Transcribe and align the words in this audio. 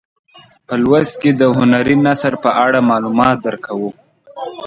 په 0.67 0.73
لوست 0.83 1.13
کې 1.21 1.31
د 1.39 1.41
هنري 1.57 1.95
نثر 2.05 2.33
په 2.43 2.49
اړه 2.65 2.79
معلومات 2.89 3.37
درکوو. 3.45 3.91